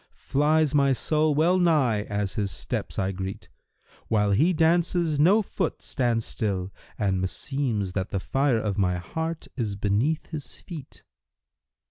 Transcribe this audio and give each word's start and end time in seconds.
* 0.07 0.11
Flies 0.31 0.73
my 0.73 0.93
soul 0.93 1.35
well 1.35 1.59
nigh 1.59 2.05
as 2.05 2.33
his 2.33 2.49
steps 2.49 2.97
I 2.97 3.11
greet: 3.11 3.49
While 4.07 4.31
he 4.31 4.51
dances 4.51 5.19
no 5.19 5.43
foot 5.43 5.83
stands 5.83 6.25
still 6.25 6.71
and 6.97 7.21
meseems 7.21 7.91
* 7.93 7.93
That 7.93 8.09
the 8.09 8.19
fire 8.19 8.57
of 8.57 8.79
my 8.79 8.97
heart 8.97 9.47
is 9.55 9.75
beneath 9.75 10.25
his 10.25 10.59
feet." 10.59 11.03